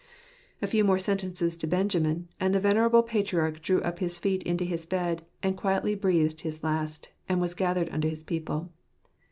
[0.63, 4.65] A few more sentences to Benjamin, and the venerable patriarch drew up his feet into
[4.65, 8.71] his bed, and quietly breathed his last, and was gathered unto his people.